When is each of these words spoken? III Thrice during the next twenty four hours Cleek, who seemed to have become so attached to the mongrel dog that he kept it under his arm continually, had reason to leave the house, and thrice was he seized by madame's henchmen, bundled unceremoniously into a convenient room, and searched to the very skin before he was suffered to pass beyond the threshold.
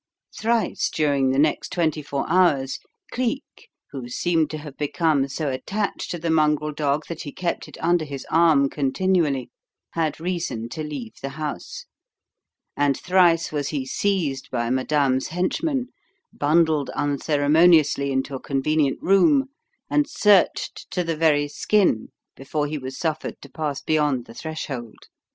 III 0.35 0.41
Thrice 0.41 0.89
during 0.89 1.29
the 1.29 1.37
next 1.37 1.71
twenty 1.71 2.01
four 2.01 2.25
hours 2.27 2.79
Cleek, 3.11 3.69
who 3.91 4.09
seemed 4.09 4.49
to 4.49 4.57
have 4.57 4.75
become 4.75 5.27
so 5.27 5.49
attached 5.49 6.09
to 6.09 6.17
the 6.17 6.31
mongrel 6.31 6.71
dog 6.73 7.03
that 7.07 7.21
he 7.21 7.31
kept 7.31 7.67
it 7.67 7.77
under 7.79 8.03
his 8.03 8.25
arm 8.31 8.67
continually, 8.67 9.51
had 9.91 10.19
reason 10.19 10.69
to 10.69 10.81
leave 10.81 11.13
the 11.21 11.29
house, 11.37 11.85
and 12.75 12.97
thrice 12.97 13.51
was 13.51 13.67
he 13.67 13.85
seized 13.85 14.49
by 14.49 14.71
madame's 14.71 15.27
henchmen, 15.27 15.89
bundled 16.33 16.89
unceremoniously 16.95 18.11
into 18.11 18.33
a 18.33 18.39
convenient 18.39 18.97
room, 19.03 19.49
and 19.87 20.09
searched 20.09 20.87
to 20.89 21.03
the 21.03 21.15
very 21.15 21.47
skin 21.47 22.07
before 22.35 22.65
he 22.65 22.79
was 22.79 22.97
suffered 22.97 23.39
to 23.39 23.49
pass 23.51 23.83
beyond 23.83 24.25
the 24.25 24.33
threshold. 24.33 25.09